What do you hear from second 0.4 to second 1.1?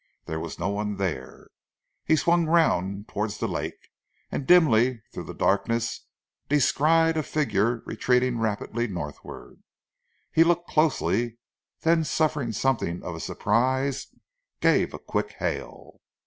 no one